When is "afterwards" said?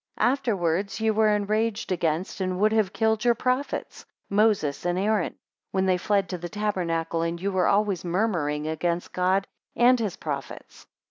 0.31-0.99